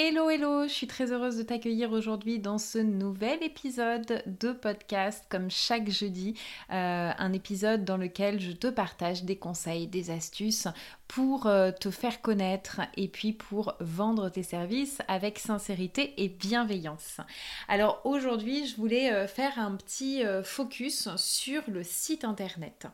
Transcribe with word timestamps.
Hello, 0.00 0.30
hello, 0.30 0.62
je 0.62 0.72
suis 0.72 0.86
très 0.86 1.10
heureuse 1.10 1.38
de 1.38 1.42
t'accueillir 1.42 1.90
aujourd'hui 1.90 2.38
dans 2.38 2.58
ce 2.58 2.78
nouvel 2.78 3.42
épisode 3.42 4.22
de 4.26 4.52
podcast, 4.52 5.24
comme 5.28 5.50
chaque 5.50 5.90
jeudi, 5.90 6.34
euh, 6.70 7.10
un 7.18 7.32
épisode 7.32 7.84
dans 7.84 7.96
lequel 7.96 8.40
je 8.40 8.52
te 8.52 8.68
partage 8.68 9.24
des 9.24 9.34
conseils, 9.34 9.88
des 9.88 10.12
astuces 10.12 10.68
pour 11.08 11.48
euh, 11.48 11.72
te 11.72 11.90
faire 11.90 12.22
connaître 12.22 12.80
et 12.96 13.08
puis 13.08 13.32
pour 13.32 13.74
vendre 13.80 14.28
tes 14.28 14.44
services 14.44 14.98
avec 15.08 15.40
sincérité 15.40 16.14
et 16.22 16.28
bienveillance. 16.28 17.16
Alors 17.66 18.00
aujourd'hui, 18.04 18.68
je 18.68 18.76
voulais 18.76 19.12
euh, 19.12 19.26
faire 19.26 19.58
un 19.58 19.74
petit 19.74 20.22
focus 20.44 21.08
sur 21.16 21.62
le 21.66 21.82
site 21.82 22.22
internet. 22.22 22.86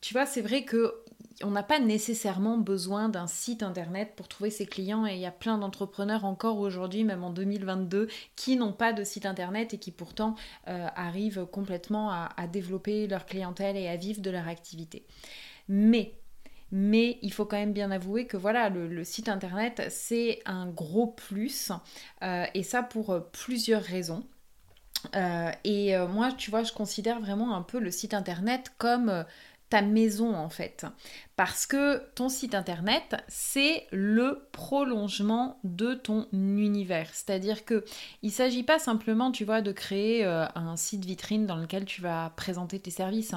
tu 0.00 0.14
vois, 0.14 0.26
c'est 0.26 0.42
vrai 0.42 0.62
que 0.62 0.94
on 1.42 1.50
n'a 1.50 1.62
pas 1.62 1.78
nécessairement 1.78 2.58
besoin 2.58 3.08
d'un 3.08 3.26
site 3.26 3.62
internet 3.62 4.12
pour 4.16 4.28
trouver 4.28 4.50
ses 4.50 4.66
clients 4.66 5.06
et 5.06 5.14
il 5.14 5.20
y 5.20 5.26
a 5.26 5.30
plein 5.30 5.58
d'entrepreneurs 5.58 6.24
encore 6.24 6.58
aujourd'hui, 6.58 7.04
même 7.04 7.24
en 7.24 7.30
2022, 7.30 8.08
qui 8.36 8.56
n'ont 8.56 8.72
pas 8.72 8.92
de 8.92 9.04
site 9.04 9.26
internet 9.26 9.74
et 9.74 9.78
qui 9.78 9.90
pourtant 9.90 10.34
euh, 10.68 10.86
arrivent 10.94 11.46
complètement 11.46 12.10
à, 12.10 12.46
développer 12.46 13.06
leur 13.06 13.26
clientèle 13.26 13.76
et 13.76 13.88
à 13.88 13.96
vivre 13.96 14.20
de 14.20 14.30
leur 14.30 14.48
activité. 14.48 15.06
Mais 15.68 16.14
il 16.72 17.32
faut 17.32 17.44
quand 17.44 17.56
même 17.56 17.72
bien 17.72 17.90
avouer 17.90 18.26
que 18.26 18.36
voilà, 18.36 18.68
le, 18.68 19.04
site 19.04 19.28
internet, 19.28 19.86
c'est 19.90 20.40
un 20.46 20.66
gros 20.66 21.06
plus, 21.06 21.72
euh, 22.22 22.44
et 22.54 22.62
ça 22.62 22.82
pour 22.82 23.10
euh, 23.10 23.20
plusieurs 23.32 23.82
raisons. 23.82 24.24
et 25.64 25.96
moi, 26.10 26.32
tu 26.32 26.50
vois, 26.50 26.62
je 26.62 26.72
considère 26.72 27.20
vraiment 27.20 27.56
un 27.56 27.62
peu 27.62 27.78
le 27.78 27.90
site 27.90 28.12
internet 28.12 28.72
comme 28.76 29.24
ta 29.70 29.82
maison 29.82 30.34
en 30.34 30.50
fait. 30.50 30.84
Parce 31.36 31.64
que 31.64 32.02
ton 32.14 32.28
site 32.28 32.54
internet, 32.54 33.16
c'est 33.28 33.86
le 33.92 34.46
prolongement 34.52 35.58
de 35.64 35.94
ton 35.94 36.26
univers. 36.32 37.08
C'est-à-dire 37.14 37.64
que 37.64 37.84
il 38.22 38.30
s'agit 38.30 38.64
pas 38.64 38.78
simplement, 38.78 39.32
tu 39.32 39.44
vois, 39.44 39.62
de 39.62 39.72
créer 39.72 40.24
euh, 40.24 40.44
un 40.54 40.76
site 40.76 41.04
vitrine 41.06 41.46
dans 41.46 41.56
lequel 41.56 41.86
tu 41.86 42.02
vas 42.02 42.30
présenter 42.36 42.78
tes 42.78 42.90
services. 42.90 43.32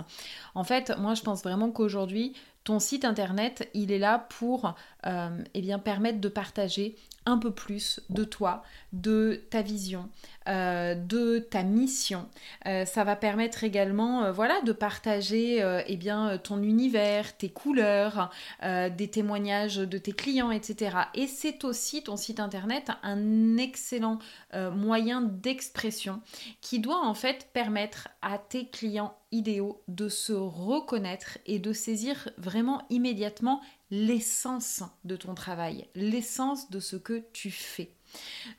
En 0.55 0.65
fait, 0.65 0.91
moi 0.97 1.13
je 1.13 1.21
pense 1.21 1.43
vraiment 1.43 1.71
qu'aujourd'hui, 1.71 2.33
ton 2.63 2.79
site 2.79 3.03
internet, 3.03 3.69
il 3.73 3.91
est 3.91 3.99
là 3.99 4.27
pour 4.39 4.73
euh, 5.05 5.43
eh 5.53 5.77
permettre 5.83 6.21
de 6.21 6.29
partager 6.29 6.95
un 7.25 7.37
peu 7.37 7.51
plus 7.51 8.01
de 8.09 8.25
toi, 8.25 8.63
de 8.91 9.43
ta 9.49 9.61
vision, 9.61 10.09
euh, 10.49 10.93
de 10.93 11.39
ta 11.39 11.63
mission. 11.63 12.27
Euh, 12.65 12.85
ça 12.85 13.03
va 13.03 13.15
permettre 13.15 13.63
également 13.63 14.31
voilà, 14.31 14.61
de 14.61 14.71
partager 14.71 15.63
eh 15.87 15.97
bien, 15.97 16.37
ton 16.37 16.61
univers, 16.61 17.35
tes 17.35 17.49
couleurs, 17.49 18.29
des 18.61 19.09
témoignages 19.09 19.77
de 19.77 19.97
tes 19.97 20.13
clients, 20.13 20.51
etc. 20.51 20.97
Et 21.13 21.27
c'est 21.27 21.63
aussi 21.63 22.03
ton 22.03 22.17
site 22.17 22.39
internet 22.39 22.91
un 23.03 23.57
excellent 23.57 24.19
moyen 24.53 25.21
d'expression 25.21 26.21
qui 26.61 26.79
doit 26.79 27.05
en 27.05 27.13
fait 27.13 27.49
permettre 27.53 28.09
à 28.21 28.37
tes 28.37 28.67
clients 28.67 29.15
de 29.41 30.09
se 30.09 30.33
reconnaître 30.33 31.37
et 31.45 31.59
de 31.59 31.73
saisir 31.73 32.29
vraiment 32.37 32.83
immédiatement 32.89 33.61
l'essence 33.89 34.83
de 35.03 35.15
ton 35.15 35.33
travail, 35.33 35.87
l'essence 35.95 36.69
de 36.69 36.79
ce 36.79 36.95
que 36.95 37.23
tu 37.33 37.51
fais. 37.51 37.91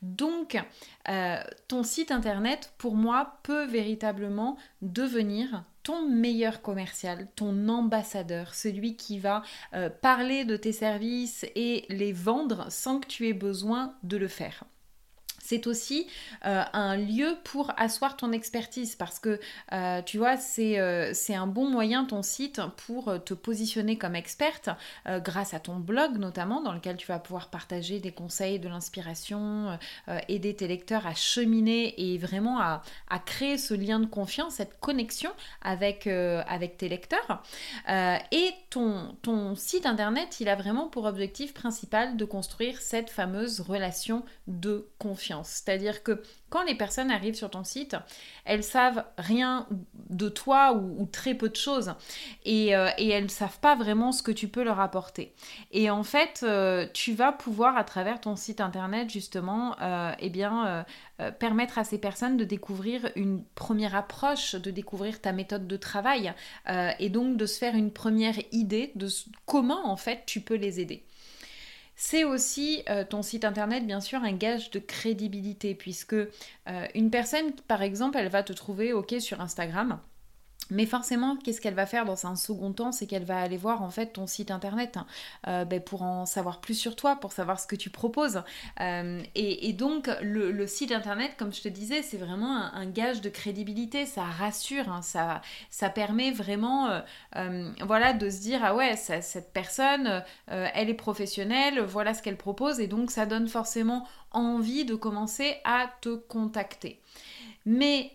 Donc, 0.03 0.61
euh, 1.09 1.37
ton 1.69 1.85
site 1.85 2.11
internet, 2.11 2.73
pour 2.79 2.97
moi, 2.97 3.39
peut 3.45 3.67
véritablement 3.67 4.57
devenir 4.83 5.65
ton 5.85 6.09
meilleur 6.09 6.63
commercial, 6.63 7.29
ton 7.37 7.69
ambassadeur, 7.69 8.55
celui 8.55 8.97
qui 8.97 9.19
va 9.19 9.43
euh, 9.75 9.91
parler 9.91 10.45
de 10.45 10.57
tes 10.57 10.73
services 10.73 11.45
et 11.55 11.85
les 11.89 12.13
vendre 12.13 12.67
sans 12.71 12.99
que 12.99 13.07
tu 13.07 13.29
aies 13.29 13.35
besoin 13.35 13.95
de 14.03 14.17
le 14.17 14.29
faire 14.29 14.65
c'est 15.45 15.67
aussi 15.67 16.07
euh, 16.47 16.63
un 16.73 16.97
lieu 16.97 17.37
pour 17.45 17.71
asseoir 17.77 18.17
ton 18.17 18.33
expertise 18.33 18.97
parce 18.97 19.19
que 19.19 19.39
euh, 19.73 20.01
tu 20.01 20.17
vois, 20.17 20.37
euh, 20.59 21.11
c'est 21.13 21.35
un 21.35 21.47
bon 21.47 21.69
moyen 21.69 22.07
ton 22.07 22.23
site 22.23 22.63
pour 22.87 23.13
te 23.25 23.35
positionner 23.35 23.99
comme 23.99 24.15
experte 24.17 24.71
grâce 25.07 25.53
à 25.53 25.61
ton 25.61 25.77
blog 25.77 26.17
notamment 26.17 26.63
dans 26.63 26.73
lequel 26.73 26.97
tu 26.97 27.07
vas 27.07 27.19
pouvoir 27.19 27.51
partager 27.51 28.01
des 28.01 28.13
conseils, 28.13 28.59
de 28.59 28.69
l'inspiration, 28.69 29.79
aider 30.29 30.55
tes 30.55 30.67
lecteurs 30.67 31.07
à 31.07 31.15
cheminer 31.15 31.95
et 31.99 32.17
vraiment 32.17 32.61
à, 32.61 32.83
créer 33.27 33.59
ce 33.59 33.75
lien 33.75 34.01
de 34.01 34.07
confiance, 34.07 34.55
cette 34.55 34.81
connexion 34.81 35.31
avec, 35.63 36.05
tes 36.05 36.89
lecteurs. 36.89 37.43
et 37.89 38.51
ton 38.71 39.55
site 39.57 39.87
internet, 39.87 40.41
il 40.41 40.49
a 40.49 40.57
vraiment 40.57 40.89
pour 40.89 41.05
objectif 41.05 41.53
principal 41.53 42.17
de 42.17 42.25
construire 42.25 42.81
cette 42.81 43.11
fameuse 43.11 43.61
relation 43.61 44.25
de 44.47 44.89
confiance. 44.99 45.34
C'est-à-dire 45.43 46.03
que 46.03 46.23
quand 46.51 46.63
les 46.63 46.77
personnes 46.77 47.11
arrivent 47.11 47.35
sur 47.35 47.51
ton 47.51 47.65
site, 47.65 47.97
elles 48.45 48.63
savent 48.63 49.05
rien 49.19 49.67
de 50.09 50.29
toi 50.29 50.73
ou, 50.73 51.07
très 51.07 51.35
peu 51.35 51.49
de 51.49 51.57
choses 51.57 51.95
et, 52.45 52.77
euh, 52.77 52.91
elles 52.97 53.25
ne 53.25 53.29
savent 53.29 53.59
pas 53.59 53.75
vraiment 53.75 54.13
ce 54.13 54.23
que 54.23 54.31
tu 54.31 54.47
peux 54.47 54.63
leur 54.63 54.79
apporter. 54.79 55.35
Et 55.73 55.91
en 55.91 56.05
fait, 56.05 56.41
euh, 56.45 56.87
tu 56.93 57.15
vas 57.15 57.33
pouvoir 57.33 57.77
à 57.77 57.83
travers 57.83 58.21
ton 58.21 58.37
site 58.37 58.61
internet 58.61 59.11
justement, 59.11 59.77
euh, 59.81 60.13
eh 60.21 60.33
permettre 61.39 61.79
à 61.79 61.85
ces 61.85 61.99
personnes 61.99 62.37
de 62.37 62.45
découvrir 62.45 63.11
une 63.17 63.45
première 63.55 63.95
approche, 63.95 64.55
de 64.55 64.71
découvrir 64.71 65.21
ta 65.21 65.33
méthode 65.33 65.67
de 65.67 65.77
travail 65.77 66.33
et 66.99 67.09
donc 67.09 67.37
de 67.37 67.47
se 67.47 67.59
faire 67.59 67.75
une 67.77 67.93
première 67.93 68.35
idée 68.51 68.91
de 68.97 69.09
comment 69.47 69.89
en 69.89 69.97
fait 69.97 70.25
tu 70.27 70.41
peux 70.41 70.57
les 70.57 70.81
aider. 70.81 71.05
C'est 71.97 72.25
aussi 72.25 72.83
euh, 72.89 73.05
ton 73.05 73.23
site 73.23 73.45
internet, 73.45 73.87
bien 73.87 74.01
sûr, 74.01 74.23
un 74.23 74.33
gage 74.33 74.71
de 74.71 74.79
crédibilité, 74.81 75.75
puisque 75.75 76.15
euh, 76.15 76.29
une 76.95 77.11
personne, 77.11 77.53
par 77.69 77.83
exemple, 77.83 78.19
elle 78.19 78.29
va 78.29 78.43
te 78.43 78.53
trouver 78.53 78.93
OK 78.93 79.15
sur 79.21 79.41
Instagram. 79.41 80.01
Mais 80.71 80.87
forcément, 80.87 81.37
qu'est-ce 81.37 81.61
qu'elle 81.61 81.75
va 81.75 81.87
faire 81.87 82.05
dans 82.05 82.27
un 82.27 82.37
second 82.37 82.73
temps? 82.73 82.93
C'est 82.93 83.07
qu'elle 83.07 83.25
va 83.25 83.39
aller 83.41 83.57
voir 83.57 83.83
en 83.83 83.91
fait 83.91 84.15
ton 84.15 84.27
site 84.27 84.51
internet 84.51 84.99
euh, 85.47 85.65
ben, 85.65 85.81
pour 85.81 86.03
en 86.03 86.25
savoir 86.27 86.61
plus 86.61 86.75
sur 86.75 86.97
toi, 86.97 87.17
pour 87.17 87.33
savoir 87.33 87.61
ce 87.61 87.67
que 87.67 87.77
tu 87.77 87.91
proposes. 87.91 88.43
Euh, 88.81 89.23
et, 89.35 89.73
donc 89.75 90.09
le, 90.23 90.67
site 90.67 90.93
internet, 90.93 91.33
comme 91.39 91.53
je 91.53 91.61
te 91.61 91.69
disais, 91.69 92.03
c'est 92.03 92.17
vraiment 92.17 92.57
un, 92.57 92.87
gage 92.87 93.21
de 93.21 93.29
crédibilité. 93.29 94.07
Ça 94.07 94.25
rassure, 94.25 94.89
hein, 94.89 95.03
ça, 95.03 95.43
ça 95.71 95.91
permet 95.91 96.31
vraiment, 96.31 97.03
euh, 97.37 97.71
voilà, 97.83 98.13
de 98.13 98.31
se 98.31 98.41
dire 98.41 98.61
ah 98.63 98.75
ouais, 98.75 98.97
cette 98.97 99.53
personne, 99.53 100.23
elle 100.47 100.89
est 100.89 100.95
professionnelle, 100.95 101.81
voilà 101.81 102.15
ce 102.15 102.23
qu'elle 102.23 102.37
propose, 102.37 102.81
et 102.81 102.87
donc 102.87 103.11
ça 103.11 103.27
donne 103.27 103.49
forcément 103.49 104.07
envie 104.31 104.85
de 104.85 104.95
commencer 104.95 105.57
à 105.65 105.91
te 106.01 106.15
contacter. 106.15 107.01
Mais 107.67 108.13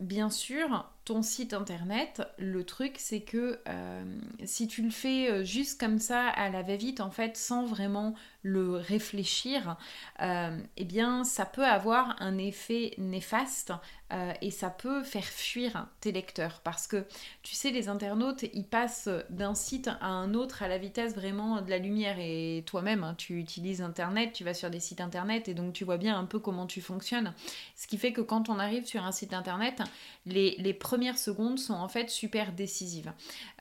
bien 0.00 0.30
sûr, 0.30 0.86
ton 1.10 1.22
site 1.22 1.54
internet, 1.54 2.22
le 2.38 2.62
truc 2.62 2.94
c'est 2.96 3.22
que 3.22 3.58
euh, 3.68 4.04
si 4.44 4.68
tu 4.68 4.80
le 4.80 4.90
fais 4.90 5.28
euh, 5.28 5.42
juste 5.42 5.80
comme 5.80 5.98
ça 5.98 6.28
à 6.28 6.50
la 6.50 6.62
va-vite, 6.62 7.00
en 7.00 7.10
fait, 7.10 7.36
sans 7.36 7.64
vraiment 7.66 8.14
le 8.42 8.76
réfléchir, 8.76 9.76
euh, 10.20 10.58
eh 10.76 10.84
bien 10.84 11.24
ça 11.24 11.44
peut 11.44 11.64
avoir 11.64 12.16
un 12.20 12.38
effet 12.38 12.94
néfaste 12.98 13.72
euh, 14.12 14.32
et 14.40 14.50
ça 14.50 14.70
peut 14.70 15.02
faire 15.02 15.24
fuir 15.24 15.86
tes 16.00 16.10
lecteurs 16.10 16.60
parce 16.64 16.86
que 16.86 17.06
tu 17.42 17.54
sais 17.54 17.70
les 17.70 17.88
internautes 17.88 18.44
ils 18.54 18.66
passent 18.66 19.10
d'un 19.28 19.54
site 19.54 19.88
à 20.00 20.06
un 20.06 20.34
autre 20.34 20.62
à 20.62 20.68
la 20.68 20.78
vitesse 20.78 21.14
vraiment 21.14 21.60
de 21.60 21.70
la 21.70 21.78
lumière 21.78 22.16
et 22.18 22.64
toi-même 22.66 23.04
hein, 23.04 23.14
tu 23.16 23.38
utilises 23.38 23.82
internet, 23.82 24.32
tu 24.32 24.44
vas 24.44 24.54
sur 24.54 24.70
des 24.70 24.80
sites 24.80 25.00
internet 25.00 25.48
et 25.48 25.54
donc 25.54 25.72
tu 25.72 25.84
vois 25.84 25.98
bien 25.98 26.18
un 26.18 26.24
peu 26.24 26.38
comment 26.38 26.66
tu 26.66 26.80
fonctionnes. 26.80 27.34
Ce 27.76 27.86
qui 27.86 27.98
fait 27.98 28.12
que 28.12 28.20
quand 28.20 28.48
on 28.48 28.58
arrive 28.58 28.86
sur 28.86 29.04
un 29.04 29.12
site 29.12 29.32
internet, 29.32 29.82
les, 30.26 30.74
premières 30.74 31.18
secondes 31.18 31.58
sont 31.58 31.74
en 31.74 31.88
fait 31.88 32.08
super 32.08 32.52
décisives. 32.52 33.12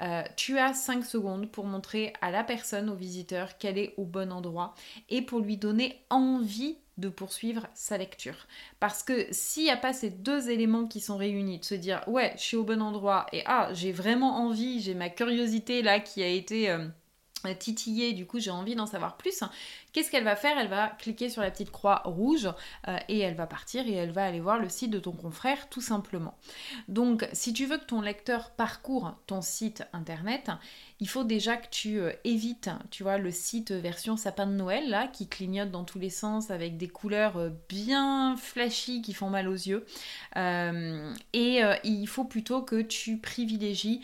Euh, 0.01 0.23
tu 0.35 0.57
as 0.57 0.73
5 0.73 1.03
secondes 1.03 1.51
pour 1.51 1.65
montrer 1.65 2.13
à 2.21 2.31
la 2.31 2.43
personne, 2.43 2.89
au 2.89 2.95
visiteur, 2.95 3.57
qu'elle 3.57 3.77
est 3.77 3.93
au 3.97 4.05
bon 4.05 4.31
endroit 4.31 4.68
et 5.09 5.21
pour 5.21 5.39
lui 5.39 5.57
donner 5.57 6.01
envie 6.09 6.77
de 6.97 7.09
poursuivre 7.09 7.67
sa 7.73 7.97
lecture. 7.97 8.47
Parce 8.79 9.03
que 9.03 9.27
s'il 9.31 9.63
n'y 9.63 9.69
a 9.71 9.77
pas 9.77 9.93
ces 9.93 10.09
deux 10.09 10.49
éléments 10.49 10.85
qui 10.85 10.99
sont 10.99 11.17
réunis, 11.17 11.59
de 11.59 11.65
se 11.65 11.75
dire 11.75 12.03
ouais, 12.07 12.33
je 12.35 12.41
suis 12.41 12.57
au 12.57 12.63
bon 12.63 12.81
endroit 12.81 13.25
et 13.31 13.41
ah, 13.45 13.69
j'ai 13.73 13.91
vraiment 13.91 14.37
envie, 14.37 14.81
j'ai 14.81 14.93
ma 14.93 15.09
curiosité 15.09 15.81
là 15.81 15.99
qui 15.99 16.21
a 16.21 16.27
été... 16.27 16.69
Euh, 16.69 16.87
titillée, 17.57 18.13
du 18.13 18.25
coup 18.25 18.39
j'ai 18.39 18.51
envie 18.51 18.75
d'en 18.75 18.85
savoir 18.85 19.17
plus, 19.17 19.43
qu'est-ce 19.93 20.11
qu'elle 20.11 20.23
va 20.23 20.35
faire? 20.35 20.57
Elle 20.57 20.67
va 20.67 20.87
cliquer 20.87 21.29
sur 21.29 21.41
la 21.41 21.51
petite 21.51 21.71
croix 21.71 22.01
rouge 22.05 22.49
euh, 22.87 22.97
et 23.07 23.19
elle 23.19 23.35
va 23.35 23.47
partir 23.47 23.87
et 23.87 23.93
elle 23.93 24.11
va 24.11 24.25
aller 24.25 24.39
voir 24.39 24.59
le 24.59 24.69
site 24.69 24.91
de 24.91 24.99
ton 24.99 25.11
confrère 25.11 25.69
tout 25.69 25.81
simplement. 25.81 26.37
Donc 26.87 27.27
si 27.33 27.53
tu 27.53 27.65
veux 27.65 27.77
que 27.77 27.85
ton 27.85 28.01
lecteur 28.01 28.51
parcourt 28.51 29.15
ton 29.27 29.41
site 29.41 29.83
internet, 29.93 30.51
il 31.01 31.07
faut 31.07 31.23
déjà 31.23 31.55
que 31.55 31.67
tu 31.71 31.99
euh, 31.99 32.11
évites, 32.25 32.69
tu 32.91 33.03
vois, 33.03 33.17
le 33.17 33.31
site 33.31 33.71
version 33.71 34.17
sapin 34.17 34.47
de 34.47 34.51
Noël, 34.51 34.89
là, 34.89 35.07
qui 35.07 35.27
clignote 35.27 35.71
dans 35.71 35.85
tous 35.85 35.99
les 35.99 36.09
sens 36.09 36.51
avec 36.51 36.77
des 36.77 36.89
couleurs 36.89 37.37
euh, 37.37 37.49
bien 37.69 38.35
flashy 38.35 39.01
qui 39.01 39.13
font 39.13 39.29
mal 39.29 39.47
aux 39.47 39.53
yeux. 39.53 39.85
Euh, 40.35 41.13
et 41.33 41.61
il 41.83 42.07
faut 42.07 42.25
plutôt 42.25 42.61
que 42.61 42.81
tu 42.81 43.17
privilégies 43.17 44.01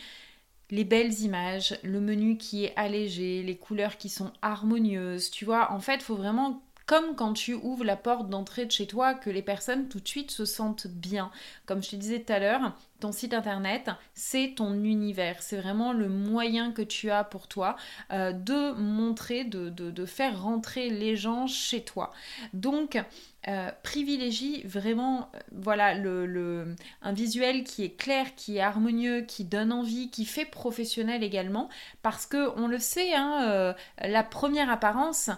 les 0.70 0.84
belles 0.84 1.20
images, 1.20 1.78
le 1.82 2.00
menu 2.00 2.36
qui 2.38 2.64
est 2.64 2.72
allégé, 2.76 3.42
les 3.42 3.56
couleurs 3.56 3.96
qui 3.96 4.08
sont 4.08 4.32
harmonieuses, 4.42 5.30
tu 5.30 5.44
vois. 5.44 5.72
En 5.72 5.80
fait, 5.80 6.02
faut 6.02 6.16
vraiment 6.16 6.62
comme 6.86 7.16
quand 7.16 7.32
tu 7.32 7.54
ouvres 7.54 7.84
la 7.84 7.96
porte 7.96 8.30
d'entrée 8.30 8.64
de 8.64 8.70
chez 8.70 8.86
toi, 8.86 9.14
que 9.14 9.28
les 9.28 9.42
personnes 9.42 9.88
tout 9.88 10.00
de 10.00 10.08
suite 10.08 10.30
se 10.30 10.44
sentent 10.44 10.86
bien. 10.86 11.32
Comme 11.66 11.82
je 11.82 11.90
te 11.90 11.96
disais 11.96 12.20
tout 12.20 12.32
à 12.32 12.38
l'heure, 12.38 12.72
ton 13.00 13.12
site 13.12 13.34
internet, 13.34 13.90
c'est 14.14 14.54
ton 14.56 14.72
univers. 14.72 15.42
C'est 15.42 15.56
vraiment 15.56 15.92
le 15.92 16.08
moyen 16.08 16.72
que 16.72 16.82
tu 16.82 17.10
as 17.10 17.24
pour 17.24 17.48
toi 17.48 17.76
euh, 18.12 18.32
de 18.32 18.72
montrer, 18.72 19.44
de, 19.44 20.06
faire 20.06 20.40
rentrer 20.42 20.88
les 20.88 21.16
gens 21.16 21.48
chez 21.48 21.82
toi. 21.82 22.12
Donc, 22.52 23.02
euh, 23.48 23.70
privilégie 23.82 24.62
vraiment 24.62 25.28
euh, 25.34 25.38
voilà 25.52 25.94
le, 25.94 26.74
un 27.02 27.12
visuel 27.12 27.64
qui 27.64 27.82
est 27.84 27.96
clair, 27.96 28.34
qui 28.36 28.58
est 28.58 28.60
harmonieux, 28.60 29.22
qui 29.22 29.44
donne 29.44 29.72
envie, 29.72 30.10
qui 30.10 30.24
fait 30.24 30.44
professionnel 30.44 31.24
également, 31.24 31.68
parce 32.02 32.26
que 32.26 32.56
on 32.56 32.68
le 32.68 32.78
sait, 32.78 33.14
hein, 33.14 33.74
la 33.98 34.22
première 34.22 34.70
apparence, 34.70 35.30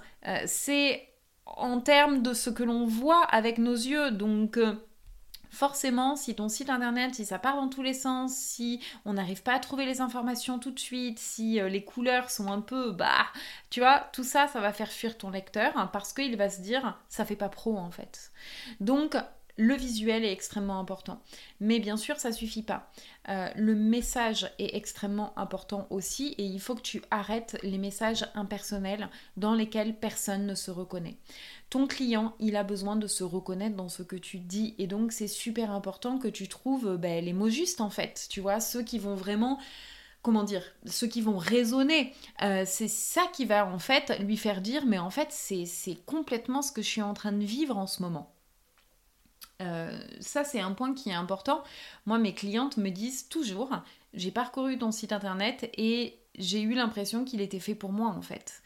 c'est 0.46 1.07
en 1.56 1.80
termes 1.80 2.22
de 2.22 2.34
ce 2.34 2.50
que 2.50 2.62
l'on 2.62 2.86
voit 2.86 3.22
avec 3.24 3.58
nos 3.58 3.74
yeux. 3.74 4.10
Donc 4.10 4.56
euh, 4.56 4.74
forcément, 5.50 6.16
si 6.16 6.34
ton 6.34 6.48
site 6.48 6.70
internet, 6.70 7.14
si 7.14 7.24
ça 7.24 7.38
part 7.38 7.56
dans 7.56 7.68
tous 7.68 7.82
les 7.82 7.94
sens, 7.94 8.34
si 8.34 8.80
on 9.04 9.14
n'arrive 9.14 9.42
pas 9.42 9.54
à 9.54 9.58
trouver 9.58 9.86
les 9.86 10.00
informations 10.00 10.58
tout 10.58 10.70
de 10.70 10.78
suite, 10.78 11.18
si 11.18 11.60
euh, 11.60 11.68
les 11.68 11.84
couleurs 11.84 12.30
sont 12.30 12.50
un 12.50 12.60
peu 12.60 12.92
bah, 12.92 13.26
tu 13.70 13.80
vois, 13.80 14.08
tout 14.12 14.24
ça, 14.24 14.46
ça 14.48 14.60
va 14.60 14.72
faire 14.72 14.92
fuir 14.92 15.16
ton 15.18 15.30
lecteur 15.30 15.76
hein, 15.76 15.88
parce 15.92 16.12
qu'il 16.12 16.36
va 16.36 16.50
se 16.50 16.60
dire 16.60 16.98
ça 17.08 17.24
fait 17.24 17.36
pas 17.36 17.48
pro 17.48 17.76
en 17.76 17.90
fait. 17.90 18.30
Donc 18.80 19.16
le 19.58 19.75
visuel 19.75 20.25
est 20.25 20.32
extrêmement 20.32 20.78
important. 20.78 21.20
Mais 21.60 21.81
bien 21.81 21.96
sûr, 21.96 22.19
ça 22.19 22.32
suffit 22.32 22.62
pas. 22.62 22.90
Euh, 23.28 23.49
le 23.56 23.75
message 23.75 24.50
est 24.58 24.76
extrêmement 24.76 25.37
important 25.37 25.87
aussi 25.90 26.34
et 26.38 26.44
il 26.44 26.60
faut 26.60 26.76
que 26.76 26.81
tu 26.81 27.02
arrêtes 27.10 27.58
les 27.62 27.76
messages 27.76 28.25
impersonnels 28.34 29.10
dans 29.37 29.55
lesquels 29.55 29.96
personne 29.96 30.46
ne 30.46 30.55
se 30.55 30.70
reconnaît. 30.70 31.19
Ton 31.70 31.87
client, 31.87 32.34
il 32.38 32.56
a 32.56 32.62
besoin 32.62 32.96
de 32.96 33.08
se 33.08 33.25
reconnaître 33.25 33.76
dans 33.76 33.88
ce 33.88 34.05
que 34.05 34.16
tu 34.16 34.38
dis 34.38 34.76
et 34.78 34.87
donc 34.87 35.12
c'est 35.12 35.28
super 35.28 35.72
important 35.72 36.19
que 36.19 36.28
tu 36.28 36.49
trouves 36.49 36.96
ben, 36.96 37.22
les 37.22 37.32
mots 37.32 37.50
justes 37.50 37.81
en 37.81 37.90
fait. 37.90 38.28
Tu 38.31 38.40
vois, 38.40 38.60
ceux 38.60 38.82
qui 38.82 38.99
vont 38.99 39.16
vraiment 39.16 39.58
comment 40.22 40.44
dire, 40.44 40.62
ceux 40.84 41.06
qui 41.06 41.20
vont 41.20 41.38
raisonner. 41.38 42.12
Euh, 42.43 42.64
c'est 42.66 42.88
ça 42.88 43.22
qui 43.32 43.44
va 43.44 43.66
en 43.66 43.78
fait 43.78 44.19
lui 44.20 44.37
faire 44.37 44.60
dire, 44.60 44.84
mais 44.87 44.99
en 44.99 45.10
fait 45.10 45.28
c'est 45.31 45.66
complètement 46.06 46.62
ce 46.62 46.70
que 46.70 46.82
je 46.82 46.88
suis 46.88 47.02
en 47.02 47.14
train 47.14 47.32
de 47.32 47.44
vivre 47.44 47.76
en 47.76 47.87
ce 47.87 48.02
moment. 48.02 48.32
Euh, 49.60 49.99
ça, 50.20 50.44
c'est 50.44 50.60
un 50.60 50.72
point 50.72 50.94
qui 50.94 51.10
est 51.10 51.14
important. 51.14 51.62
Moi, 52.06 52.19
mes 52.19 52.34
clientes 52.34 52.76
me 52.76 52.90
disent 52.90 53.28
toujours, 53.28 53.70
j'ai 54.14 54.31
parcouru 54.31 54.78
ton 54.78 54.93
site 54.93 55.12
internet 55.12 55.70
et 55.76 56.19
j'ai 56.37 56.60
eu 56.60 56.75
l'impression 56.75 57.25
qu'il 57.25 57.40
était 57.40 57.58
fait 57.58 57.75
pour 57.75 57.93
moi 57.93 58.08
en 58.08 58.22
fait. 58.22 58.62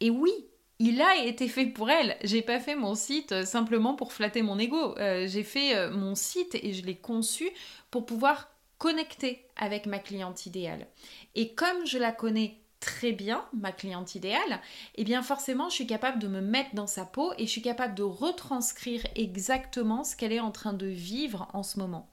Et 0.00 0.10
oui, 0.10 0.32
il 0.78 1.00
a 1.00 1.16
été 1.16 1.48
fait 1.48 1.66
pour 1.66 1.90
elle. 1.90 2.16
J'ai 2.22 2.42
pas 2.42 2.60
fait 2.60 2.76
mon 2.76 2.94
site 2.94 3.44
simplement 3.44 3.94
pour 3.94 4.12
flatter 4.12 4.42
mon 4.42 4.58
ego. 4.58 4.96
Euh, 4.98 5.26
j'ai 5.26 5.42
fait 5.42 5.74
euh, 5.74 5.90
mon 5.90 6.14
site 6.14 6.54
et 6.54 6.72
je 6.72 6.84
l'ai 6.84 6.96
conçu 6.96 7.50
pour 7.90 8.06
pouvoir 8.06 8.50
connecter 8.78 9.46
avec 9.56 9.86
ma 9.86 9.98
cliente 9.98 10.46
idéale. 10.46 10.86
Et 11.34 11.54
comme 11.54 11.86
je 11.86 11.98
la 11.98 12.12
connais 12.12 12.60
très 12.80 13.12
bien 13.12 13.44
ma 13.52 13.72
cliente 13.72 14.14
idéale, 14.14 14.60
eh 14.94 15.04
bien 15.04 15.22
forcément 15.22 15.68
je 15.68 15.74
suis 15.74 15.86
capable 15.86 16.18
de 16.18 16.28
me 16.28 16.40
mettre 16.40 16.74
dans 16.74 16.86
sa 16.86 17.04
peau 17.04 17.32
et 17.38 17.46
je 17.46 17.50
suis 17.50 17.62
capable 17.62 17.94
de 17.94 18.02
retranscrire 18.02 19.02
exactement 19.14 20.04
ce 20.04 20.16
qu'elle 20.16 20.32
est 20.32 20.40
en 20.40 20.52
train 20.52 20.72
de 20.72 20.86
vivre 20.86 21.48
en 21.52 21.62
ce 21.62 21.78
moment. 21.78 22.08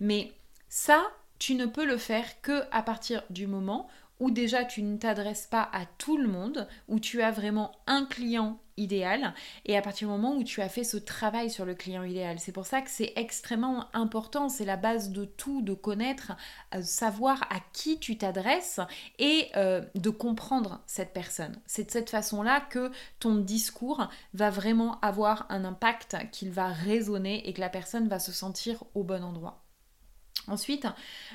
Mais 0.00 0.32
ça, 0.68 1.02
tu 1.38 1.54
ne 1.54 1.66
peux 1.66 1.84
le 1.84 1.96
faire 1.96 2.40
que 2.40 2.64
à 2.70 2.82
partir 2.82 3.22
du 3.30 3.46
moment 3.46 3.88
où 4.22 4.30
déjà 4.30 4.64
tu 4.64 4.82
ne 4.82 4.96
t'adresses 4.96 5.48
pas 5.48 5.68
à 5.72 5.84
tout 5.98 6.16
le 6.16 6.28
monde, 6.28 6.68
où 6.86 7.00
tu 7.00 7.22
as 7.22 7.32
vraiment 7.32 7.72
un 7.88 8.06
client 8.06 8.60
idéal 8.76 9.34
et 9.66 9.76
à 9.76 9.82
partir 9.82 10.06
du 10.06 10.14
moment 10.14 10.36
où 10.36 10.44
tu 10.44 10.60
as 10.60 10.68
fait 10.68 10.84
ce 10.84 10.96
travail 10.96 11.50
sur 11.50 11.64
le 11.64 11.74
client 11.74 12.04
idéal. 12.04 12.38
C'est 12.38 12.52
pour 12.52 12.64
ça 12.64 12.82
que 12.82 12.88
c'est 12.88 13.12
extrêmement 13.16 13.86
important, 13.94 14.48
c'est 14.48 14.64
la 14.64 14.76
base 14.76 15.10
de 15.10 15.24
tout, 15.24 15.60
de 15.60 15.74
connaître, 15.74 16.32
euh, 16.72 16.82
savoir 16.82 17.42
à 17.50 17.56
qui 17.72 17.98
tu 17.98 18.16
t'adresses 18.16 18.78
et 19.18 19.48
euh, 19.56 19.82
de 19.96 20.10
comprendre 20.10 20.80
cette 20.86 21.12
personne. 21.12 21.60
C'est 21.66 21.84
de 21.84 21.90
cette 21.90 22.10
façon-là 22.10 22.60
que 22.60 22.92
ton 23.18 23.34
discours 23.34 24.08
va 24.34 24.50
vraiment 24.50 25.00
avoir 25.00 25.46
un 25.48 25.64
impact, 25.64 26.16
qu'il 26.30 26.52
va 26.52 26.68
résonner 26.68 27.48
et 27.48 27.52
que 27.52 27.60
la 27.60 27.68
personne 27.68 28.06
va 28.06 28.20
se 28.20 28.30
sentir 28.30 28.84
au 28.94 29.02
bon 29.02 29.24
endroit. 29.24 29.64
Ensuite, 30.48 30.86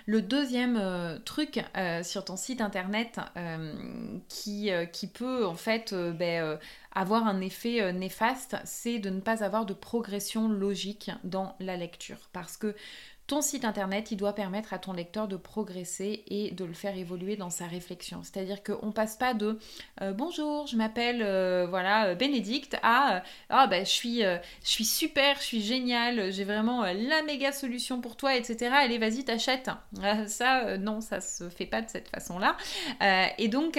le 0.06 0.22
deuxième 0.22 0.78
euh, 0.78 1.18
truc 1.20 1.64
euh, 1.78 2.04
sur 2.04 2.26
ton 2.26 2.36
site 2.36 2.60
internet 2.60 3.20
euh, 3.38 4.20
qui, 4.28 5.08
peut 5.14 5.46
en 5.46 5.56
fait 5.56 5.94
ben, 5.94 6.60
avoir 6.94 7.26
un 7.26 7.40
effet 7.42 7.94
néfaste, 7.94 8.58
c'est 8.66 9.00
de 9.00 9.10
ne 9.10 9.22
pas 9.22 9.44
avoir 9.44 9.66
de 9.66 9.74
progression 9.74 10.50
logique 10.50 11.12
dans 11.24 11.56
la 11.60 11.78
lecture. 11.78 12.30
Parce 12.34 12.58
que 12.58 12.76
ton 13.28 13.42
site 13.42 13.66
internet, 13.66 14.12
il 14.12 14.18
doit 14.18 14.34
permettre 14.34 14.74
à 14.74 14.80
ton 14.80 14.94
lecteur 14.94 15.28
de 15.28 15.36
progresser 15.36 16.24
et 16.28 16.52
de 16.52 16.66
le 16.66 16.74
faire 16.74 16.98
évoluer 16.98 17.36
dans 17.36 17.50
sa 17.50 17.68
réflexion. 17.68 18.22
C'est-à-dire 18.24 18.64
qu'on 18.64 18.92
passe 18.92 19.18
pas 19.18 19.34
de 19.34 19.60
euh, 20.02 20.14
bonjour, 20.14 20.66
je 20.68 20.78
m'appelle 20.78 21.22
euh, 21.22 21.68
voilà 21.70 22.16
Bénédicte 22.16 22.78
à 22.84 23.24
ah 23.50 23.68
ben 23.68 23.86
je 23.86 23.92
suis 23.92 24.22
je 24.22 24.40
suis 24.64 24.86
super, 24.86 25.38
je 25.38 25.44
suis 25.44 25.62
génial, 25.62 26.32
j'ai 26.32 26.46
vraiment 26.46 26.84
la 26.84 27.22
méga 27.24 27.52
solution 27.52 28.02
pour 28.02 28.16
toi, 28.16 28.36
etc. 28.36 28.72
Allez 28.74 28.98
vas-y 28.98 29.26
t'achètes. 29.26 29.70
ça 30.28 30.78
non, 30.78 31.02
ça 31.02 31.22
se 31.22 31.50
fait 31.50 31.66
pas 31.66 31.82
de 31.82 31.90
cette 31.90 32.08
façon-là. 32.08 32.56
et 33.38 33.48
donc 33.50 33.78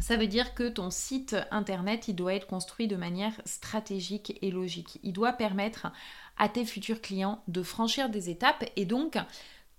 ça 0.00 0.16
veut 0.16 0.26
dire 0.26 0.54
que 0.54 0.68
ton 0.68 0.90
site 0.90 1.36
internet, 1.50 2.08
il 2.08 2.14
doit 2.14 2.34
être 2.34 2.46
construit 2.46 2.86
de 2.86 2.96
manière 2.96 3.32
stratégique 3.44 4.38
et 4.42 4.50
logique. 4.50 4.98
Il 5.02 5.12
doit 5.12 5.32
permettre 5.32 5.90
à 6.36 6.48
tes 6.48 6.64
futurs 6.64 7.00
clients 7.00 7.42
de 7.48 7.62
franchir 7.62 8.08
des 8.08 8.30
étapes 8.30 8.64
et 8.76 8.84
donc 8.84 9.16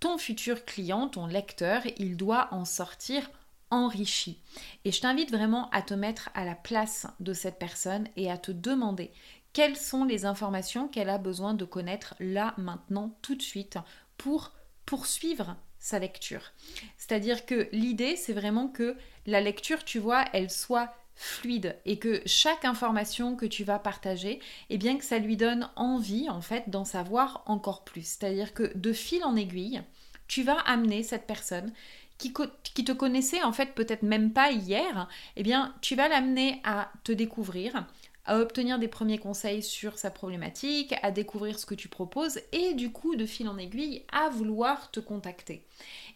ton 0.00 0.18
futur 0.18 0.64
client, 0.64 1.08
ton 1.08 1.26
lecteur, 1.26 1.82
il 1.96 2.16
doit 2.16 2.48
en 2.52 2.64
sortir 2.64 3.30
enrichi. 3.70 4.40
Et 4.84 4.92
je 4.92 5.00
t'invite 5.00 5.30
vraiment 5.30 5.68
à 5.70 5.82
te 5.82 5.94
mettre 5.94 6.30
à 6.34 6.44
la 6.44 6.54
place 6.54 7.06
de 7.20 7.32
cette 7.32 7.58
personne 7.58 8.08
et 8.16 8.30
à 8.30 8.38
te 8.38 8.52
demander 8.52 9.10
quelles 9.52 9.76
sont 9.76 10.04
les 10.04 10.24
informations 10.24 10.88
qu'elle 10.88 11.08
a 11.08 11.18
besoin 11.18 11.54
de 11.54 11.64
connaître 11.64 12.14
là, 12.20 12.54
maintenant, 12.58 13.16
tout 13.22 13.34
de 13.34 13.42
suite 13.42 13.78
pour 14.16 14.52
poursuivre 14.86 15.56
sa 15.78 15.98
lecture. 15.98 16.52
C'est-à-dire 16.96 17.46
que 17.46 17.68
l'idée, 17.72 18.16
c'est 18.16 18.32
vraiment 18.32 18.68
que 18.68 18.96
la 19.26 19.40
lecture, 19.40 19.84
tu 19.84 19.98
vois, 19.98 20.24
elle 20.32 20.50
soit 20.50 20.92
fluide 21.18 21.76
et 21.84 21.98
que 21.98 22.22
chaque 22.26 22.64
information 22.64 23.34
que 23.34 23.44
tu 23.44 23.64
vas 23.64 23.80
partager, 23.80 24.38
eh 24.70 24.78
bien 24.78 24.96
que 24.96 25.04
ça 25.04 25.18
lui 25.18 25.36
donne 25.36 25.68
envie 25.74 26.30
en 26.30 26.40
fait 26.40 26.70
d'en 26.70 26.84
savoir 26.84 27.42
encore 27.46 27.84
plus. 27.84 28.04
C'est-à-dire 28.04 28.54
que 28.54 28.72
de 28.76 28.92
fil 28.92 29.24
en 29.24 29.34
aiguille, 29.34 29.82
tu 30.28 30.44
vas 30.44 30.58
amener 30.60 31.02
cette 31.02 31.26
personne 31.26 31.72
qui, 32.18 32.32
qui 32.62 32.84
te 32.84 32.92
connaissait 32.92 33.42
en 33.42 33.52
fait 33.52 33.74
peut-être 33.74 34.02
même 34.02 34.32
pas 34.32 34.52
hier, 34.52 35.08
eh 35.36 35.42
bien 35.42 35.74
tu 35.80 35.96
vas 35.96 36.08
l'amener 36.08 36.60
à 36.62 36.92
te 37.02 37.10
découvrir, 37.10 37.84
à 38.24 38.38
obtenir 38.38 38.78
des 38.78 38.88
premiers 38.88 39.18
conseils 39.18 39.62
sur 39.62 39.98
sa 39.98 40.10
problématique, 40.10 40.94
à 41.02 41.10
découvrir 41.10 41.58
ce 41.58 41.66
que 41.66 41.74
tu 41.74 41.88
proposes 41.88 42.38
et 42.52 42.74
du 42.74 42.92
coup 42.92 43.16
de 43.16 43.26
fil 43.26 43.48
en 43.48 43.58
aiguille 43.58 44.04
à 44.12 44.28
vouloir 44.28 44.90
te 44.92 45.00
contacter. 45.00 45.64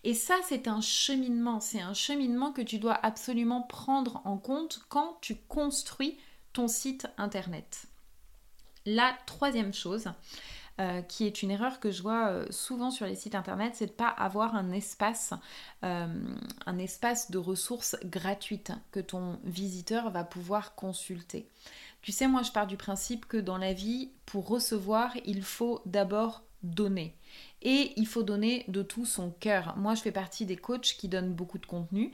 Et 0.05 0.15
ça 0.15 0.37
c'est 0.45 0.69
un 0.69 0.81
cheminement, 0.81 1.61
c'est 1.61 1.81
un 1.81 1.95
cheminement 1.95 2.53
que 2.53 2.63
tu 2.63 2.79
dois 2.79 2.99
absolument 3.05 3.63
prendre 3.63 4.21
en 4.25 4.37
compte 4.37 4.85
quand 4.89 5.19
tu 5.21 5.37
construis 5.37 6.19
ton 6.53 6.69
site 6.69 7.07
internet. 7.19 7.87
La 8.85 9.17
troisième 9.27 9.73
chose, 9.73 10.11
euh, 10.81 11.03
qui 11.03 11.27
est 11.27 11.43
une 11.43 11.51
erreur 11.51 11.81
que 11.81 11.91
je 11.91 12.03
vois 12.03 12.29
euh, 12.29 12.47
souvent 12.51 12.91
sur 12.91 13.07
les 13.07 13.15
sites 13.15 13.35
internet, 13.35 13.75
c'est 13.77 13.87
de 13.87 13.93
ne 13.93 13.97
pas 13.97 14.09
avoir 14.09 14.57
un 14.57 14.73
espace, 14.73 15.35
euh, 15.85 16.07
un 16.67 16.79
espace 16.79 17.31
de 17.31 17.39
ressources 17.39 17.95
gratuites 18.05 18.73
que 18.91 18.99
ton 18.99 19.39
visiteur 19.45 20.11
va 20.11 20.25
pouvoir 20.25 20.75
consulter. 20.75 21.47
Tu 22.01 22.11
sais, 22.11 22.27
moi, 22.27 22.43
je 22.43 22.51
pars 22.53 22.67
du 22.67 22.79
principe 22.79 23.27
que 23.27 23.37
dans 23.37 23.59
la 23.59 23.75
vie, 23.75 24.11
pour 24.27 24.49
recevoir, 24.49 25.13
il 25.25 25.43
faut 25.43 25.83
d'abord 25.87 26.43
donner. 26.63 27.15
Et 27.63 27.93
il 27.97 28.07
faut 28.07 28.23
donner 28.23 28.65
de 28.69 28.83
tout 28.83 29.07
son 29.07 29.31
cœur. 29.31 29.75
Moi, 29.77 29.95
je 29.95 30.03
fais 30.03 30.13
partie 30.13 30.47
des 30.47 30.57
coachs 30.57 30.97
qui 30.99 31.09
donnent 31.09 31.35
beaucoup 31.35 31.59
de 31.59 31.67
contenu 31.67 32.13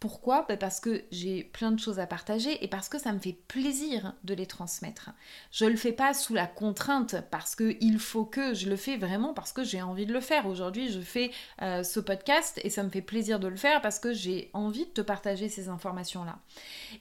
pourquoi? 0.00 0.44
Bah, 0.48 0.56
Parce 0.56 0.80
que 0.80 1.04
j'ai 1.10 1.44
plein 1.44 1.72
de 1.72 1.80
choses 1.80 1.98
à 1.98 2.06
partager 2.06 2.62
et 2.62 2.68
parce 2.68 2.88
que 2.88 2.98
ça 2.98 3.12
me 3.12 3.18
fait 3.18 3.36
plaisir 3.48 4.12
de 4.24 4.34
les 4.34 4.46
transmettre. 4.46 5.10
Je 5.52 5.64
ne 5.64 5.70
le 5.70 5.76
fais 5.76 5.92
pas 5.92 6.12
sous 6.12 6.34
la 6.34 6.46
contrainte 6.46 7.16
parce 7.30 7.56
qu'il 7.56 7.98
faut 7.98 8.24
que, 8.24 8.52
je 8.52 8.68
le 8.68 8.76
fais 8.76 8.96
vraiment 8.96 9.32
parce 9.32 9.52
que 9.52 9.64
j'ai 9.64 9.80
envie 9.80 10.06
de 10.06 10.12
le 10.12 10.20
faire. 10.20 10.46
Aujourd'hui, 10.46 10.90
je 10.90 11.00
fais 11.00 11.30
euh, 11.62 11.82
ce 11.82 12.00
podcast 12.00 12.60
et 12.62 12.70
ça 12.70 12.82
me 12.82 12.90
fait 12.90 13.00
plaisir 13.00 13.40
de 13.40 13.48
le 13.48 13.56
faire 13.56 13.80
parce 13.80 13.98
que 13.98 14.12
j'ai 14.12 14.50
envie 14.52 14.84
de 14.84 14.90
te 14.90 15.00
partager 15.00 15.48
ces 15.48 15.68
informations-là. 15.68 16.38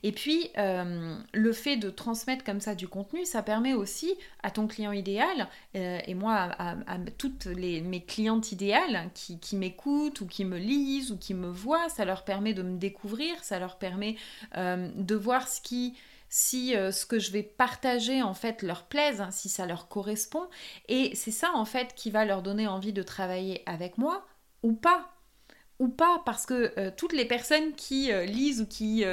Et 0.04 0.12
puis, 0.12 0.50
euh, 0.58 1.18
le 1.34 1.54
fait 1.54 1.78
de 1.78 1.90
transmettre 1.90 2.44
comme 2.44 2.62
ça 2.62 2.75
du 2.75 2.88
contenu, 2.88 3.25
ça 3.25 3.44
permet 3.44 3.74
aussi 3.74 4.14
à 4.42 4.52
ton 4.52 4.68
client 4.68 4.92
idéal, 4.92 5.48
euh, 5.75 6.00
et 6.06 6.14
moi 6.14 6.52
à, 6.58 6.75
toutes 7.18 7.46
les, 7.46 7.82
mes 7.82 8.04
clientes 8.04 8.52
idéales 8.52 9.10
qui, 9.14 9.40
qui 9.40 9.56
m'écoutent 9.56 10.22
ou 10.22 10.28
qui 10.28 10.46
me 10.46 10.58
lisent 10.58 11.12
ou 11.12 11.18
qui 11.18 11.34
me 11.34 11.48
voient, 11.48 11.90
ça 11.90 12.06
leur 12.06 12.24
permet 12.24 12.54
de 12.54 12.62
me 12.62 12.78
découvrir, 12.78 12.95
ça 13.42 13.60
leur 13.60 13.78
permet 13.78 14.16
euh, 14.58 14.90
de 14.96 15.16
voir 15.16 15.48
ce 15.48 15.62
qui 15.62 15.96
si 16.28 16.75
euh, 16.75 16.92
ce 16.92 17.06
que 17.06 17.20
je 17.20 17.32
vais 17.32 17.44
partager 17.44 18.22
en 18.22 18.34
fait 18.34 18.62
leur 18.62 18.84
plaise, 18.84 19.22
hein, 19.22 19.32
si 19.32 19.48
ça 19.48 19.66
leur 19.66 19.88
correspond. 19.88 20.48
Et 20.90 21.16
c'est 21.16 21.32
ça 21.32 21.52
en 21.54 21.66
fait 21.66 21.94
qui 21.96 22.12
va 22.12 22.25
leur 22.25 22.42
donner 22.42 22.68
envie 22.68 22.94
de 22.94 23.04
travailler 23.04 23.64
avec 23.66 23.98
moi 23.98 24.25
ou 24.64 24.74
pas. 24.74 25.12
Ou 25.80 25.90
pas, 25.90 26.22
parce 26.25 26.46
que 26.46 26.74
euh, 26.78 26.90
toutes 26.96 27.12
les 27.12 27.25
personnes 27.25 27.74
qui 27.74 28.10
lisent 28.25 28.62
ou 28.62 28.66
qui 28.66 29.04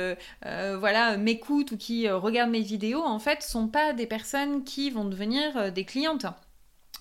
voilà 0.43 1.17
m'écoutent 1.17 1.73
ou 1.73 1.77
qui 1.77 2.09
regardent 2.09 2.53
mes 2.53 2.61
vidéos, 2.61 3.03
en 3.03 3.19
fait, 3.19 3.43
sont 3.43 3.69
pas 3.69 3.93
des 3.93 4.07
personnes 4.07 4.65
qui 4.65 4.91
vont 4.91 5.05
devenir 5.05 5.73
des 5.73 5.85
clientes. 5.85 6.27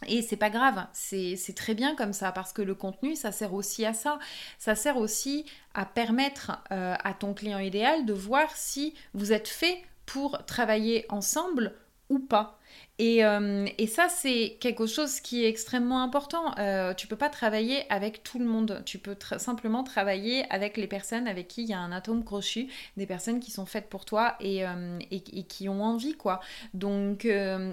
Et 0.07 0.21
c'est 0.21 0.37
pas 0.37 0.49
grave, 0.49 0.85
c'est 0.93 1.55
très 1.55 1.75
bien 1.75 1.95
comme 1.95 2.13
ça 2.13 2.31
parce 2.31 2.53
que 2.53 2.61
le 2.61 2.73
contenu, 2.73 3.15
ça 3.15 3.31
sert 3.31 3.53
aussi 3.53 3.85
à 3.85 3.93
ça. 3.93 4.17
Ça 4.57 4.75
sert 4.75 4.97
aussi 4.97 5.45
à 5.73 5.85
permettre 5.85 6.63
euh, 6.71 6.95
à 7.03 7.13
ton 7.13 7.33
client 7.33 7.59
idéal 7.59 8.05
de 8.05 8.13
voir 8.13 8.55
si 8.55 8.95
vous 9.13 9.31
êtes 9.31 9.47
fait 9.47 9.83
pour 10.05 10.43
travailler 10.45 11.05
ensemble 11.09 11.73
pas. 12.19 12.59
Euh, 13.01 13.67
et, 13.77 13.87
ça, 13.87 14.09
c'est 14.09 14.57
quelque 14.59 14.85
chose 14.85 15.19
qui 15.21 15.43
est 15.43 15.49
extrêmement 15.49 16.03
important. 16.03 16.55
Euh, 16.59 16.93
tu 16.93 17.07
peux 17.07 17.15
pas 17.15 17.29
travailler 17.29 17.91
avec 17.91 18.23
tout 18.23 18.37
le 18.37 18.45
monde. 18.45 18.83
Tu 18.85 18.99
peux 18.99 19.15
simplement 19.37 19.83
travailler 19.83 20.45
avec 20.51 20.77
les 20.77 20.87
personnes 20.87 21.27
avec 21.27 21.47
qui 21.47 21.63
il 21.63 21.69
y 21.69 21.73
a 21.73 21.79
un 21.79 21.91
atome 21.91 22.23
crochu, 22.23 22.67
des 22.97 23.07
personnes 23.07 23.39
qui 23.39 23.51
sont 23.51 23.65
faites 23.65 23.89
pour 23.89 24.05
toi 24.05 24.35
et, 24.39 24.65
euh, 24.67 24.99
et 25.09 25.43
qui 25.43 25.67
ont 25.67 25.83
envie, 25.83 26.13
quoi. 26.13 26.41
Donc, 26.73 27.27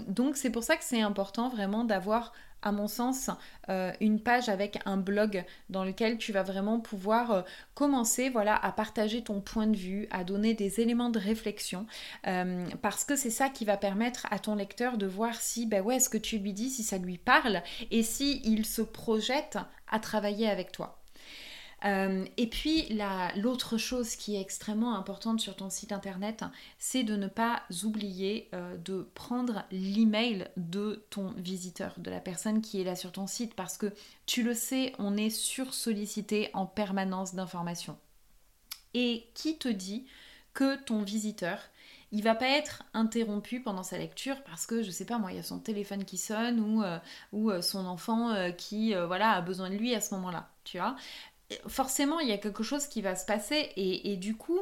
donc 0.08 0.36
c'est 0.36 0.50
pour 0.50 0.64
ça 0.64 0.76
que 0.76 0.84
c'est 0.84 1.02
important 1.02 1.48
vraiment 1.48 1.84
d'avoir 1.84 2.32
à 2.62 2.72
mon 2.72 2.88
sens, 2.88 3.30
euh, 3.68 3.92
une 4.00 4.20
page 4.20 4.48
avec 4.48 4.78
un 4.84 4.96
blog 4.96 5.44
dans 5.70 5.84
lequel 5.84 6.18
tu 6.18 6.32
vas 6.32 6.42
vraiment 6.42 6.80
pouvoir 6.80 7.30
euh, 7.30 7.42
commencer 7.74 8.30
voilà, 8.30 8.56
à 8.56 8.72
partager 8.72 9.22
ton 9.22 9.40
point 9.40 9.66
de 9.66 9.76
vue, 9.76 10.08
à 10.10 10.24
donner 10.24 10.54
des 10.54 10.80
éléments 10.80 11.10
de 11.10 11.18
réflexion, 11.18 11.86
euh, 12.26 12.66
parce 12.82 13.04
que 13.04 13.16
c'est 13.16 13.30
ça 13.30 13.48
qui 13.48 13.64
va 13.64 13.76
permettre 13.76 14.26
à 14.30 14.38
ton 14.38 14.54
lecteur 14.54 14.98
de 14.98 15.06
voir 15.06 15.34
si 15.34 15.66
ben 15.66 15.82
ouais, 15.82 16.00
ce 16.00 16.08
que 16.08 16.18
tu 16.18 16.38
lui 16.38 16.52
dis, 16.52 16.70
si 16.70 16.82
ça 16.82 16.98
lui 16.98 17.18
parle, 17.18 17.62
et 17.90 18.02
si 18.02 18.40
il 18.44 18.66
se 18.66 18.82
projette 18.82 19.58
à 19.88 20.00
travailler 20.00 20.48
avec 20.48 20.72
toi. 20.72 20.97
Euh, 21.84 22.24
et 22.36 22.48
puis 22.48 22.88
l'autre 23.36 23.76
chose 23.76 24.16
qui 24.16 24.36
est 24.36 24.40
extrêmement 24.40 24.96
importante 24.96 25.40
sur 25.40 25.56
ton 25.56 25.70
site 25.70 25.92
internet, 25.92 26.44
c'est 26.78 27.04
de 27.04 27.16
ne 27.16 27.28
pas 27.28 27.62
oublier 27.84 28.48
euh, 28.52 28.76
de 28.78 29.08
prendre 29.14 29.64
l'email 29.70 30.48
de 30.56 31.04
ton 31.10 31.30
visiteur, 31.36 31.94
de 31.98 32.10
la 32.10 32.20
personne 32.20 32.60
qui 32.62 32.80
est 32.80 32.84
là 32.84 32.96
sur 32.96 33.12
ton 33.12 33.26
site, 33.26 33.54
parce 33.54 33.78
que 33.78 33.92
tu 34.26 34.42
le 34.42 34.54
sais, 34.54 34.92
on 34.98 35.16
est 35.16 35.30
sursollicité 35.30 36.50
en 36.52 36.66
permanence 36.66 37.34
d'informations. 37.34 37.98
Et 38.94 39.28
qui 39.34 39.58
te 39.58 39.68
dit 39.68 40.06
que 40.54 40.76
ton 40.76 41.02
visiteur, 41.02 41.60
il 42.10 42.24
va 42.24 42.34
pas 42.34 42.48
être 42.48 42.82
interrompu 42.94 43.60
pendant 43.60 43.82
sa 43.82 43.98
lecture 43.98 44.42
parce 44.44 44.66
que 44.66 44.82
je 44.82 44.90
sais 44.90 45.04
pas 45.04 45.18
moi 45.18 45.30
il 45.30 45.36
y 45.36 45.38
a 45.38 45.42
son 45.42 45.58
téléphone 45.58 46.06
qui 46.06 46.16
sonne 46.16 46.58
ou, 46.58 46.82
euh, 46.82 46.98
ou 47.32 47.52
son 47.60 47.84
enfant 47.84 48.34
qui 48.56 48.94
voilà 48.94 49.32
a 49.32 49.42
besoin 49.42 49.68
de 49.68 49.76
lui 49.76 49.94
à 49.94 50.00
ce 50.00 50.14
moment-là 50.14 50.50
tu 50.64 50.78
vois? 50.78 50.96
Forcément, 51.66 52.20
il 52.20 52.28
y 52.28 52.32
a 52.32 52.38
quelque 52.38 52.62
chose 52.62 52.86
qui 52.86 53.02
va 53.02 53.16
se 53.16 53.24
passer 53.24 53.72
et, 53.76 54.16
du 54.16 54.36
coup, 54.36 54.60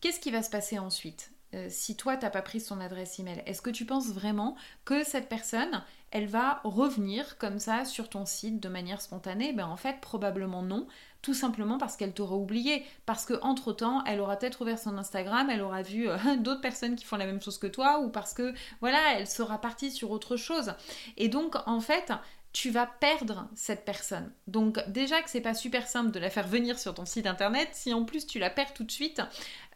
qu'est-ce 0.00 0.20
qui 0.20 0.30
va 0.30 0.42
se 0.42 0.50
passer 0.50 0.78
ensuite? 0.78 1.30
Euh, 1.54 1.68
si 1.70 1.96
toi, 1.96 2.16
t'as 2.16 2.30
pas 2.30 2.42
pris 2.42 2.60
son 2.60 2.80
adresse 2.80 3.18
email, 3.20 3.42
est-ce 3.46 3.62
que 3.62 3.70
tu 3.70 3.86
penses 3.86 4.08
vraiment 4.08 4.56
que 4.84 5.04
cette 5.04 5.28
personne, 5.28 5.82
elle 6.10 6.26
va 6.26 6.60
revenir 6.64 7.38
comme 7.38 7.60
ça 7.60 7.84
sur 7.84 8.08
ton 8.08 8.26
site 8.26 8.60
de 8.60 8.68
manière 8.68 9.00
spontanée? 9.00 9.52
Ben 9.52 9.66
en 9.66 9.76
fait, 9.76 10.00
probablement 10.00 10.62
non, 10.62 10.88
tout 11.22 11.34
simplement 11.34 11.78
parce 11.78 11.96
qu'elle 11.96 12.12
t'aura 12.12 12.36
oublié, 12.36 12.84
parce 13.04 13.24
que 13.24 13.34
entre 13.42 13.72
temps, 13.72 14.04
elle 14.04 14.20
aura 14.20 14.36
peut-être 14.36 14.60
ouvert 14.60 14.78
son 14.78 14.98
Instagram, 14.98 15.48
elle 15.48 15.62
aura 15.62 15.82
vu 15.82 16.08
euh, 16.08 16.16
d'autres 16.38 16.60
personnes 16.60 16.96
qui 16.96 17.04
font 17.04 17.16
la 17.16 17.26
même 17.26 17.40
chose 17.40 17.58
que 17.58 17.66
toi, 17.68 18.00
ou 18.00 18.10
parce 18.10 18.34
que 18.34 18.52
voilà, 18.80 19.18
elle 19.18 19.28
sera 19.28 19.60
partie 19.60 19.92
sur 19.92 20.10
autre 20.10 20.36
chose. 20.36 20.74
Et 21.16 21.28
donc, 21.28 21.54
en 21.66 21.80
fait, 21.80 22.12
tu 22.56 22.70
vas 22.70 22.86
perdre 22.86 23.50
cette 23.54 23.84
personne. 23.84 24.32
Donc 24.46 24.82
déjà 24.88 25.20
que 25.20 25.28
c'est 25.28 25.42
pas 25.42 25.52
super 25.52 25.86
simple 25.86 26.10
de 26.10 26.18
la 26.18 26.30
faire 26.30 26.48
venir 26.48 26.78
sur 26.78 26.94
ton 26.94 27.04
site 27.04 27.26
internet, 27.26 27.68
si 27.72 27.92
en 27.92 28.06
plus 28.06 28.26
tu 28.26 28.38
la 28.38 28.48
perds 28.48 28.72
tout 28.72 28.84
de 28.84 28.90
suite 28.90 29.20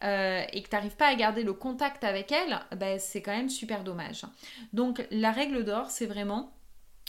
euh, 0.03 0.41
et 0.51 0.63
que 0.63 0.67
tu 0.67 0.75
n'arrives 0.75 0.95
pas 0.95 1.05
à 1.05 1.13
garder 1.13 1.43
le 1.43 1.53
contact 1.53 2.03
avec 2.03 2.31
elle, 2.31 2.59
ben, 2.75 2.97
c'est 2.97 3.21
quand 3.21 3.35
même 3.35 3.51
super 3.51 3.83
dommage. 3.83 4.25
Donc 4.73 5.05
la 5.11 5.31
règle 5.31 5.63
d'or, 5.63 5.91
c'est 5.91 6.07
vraiment 6.07 6.51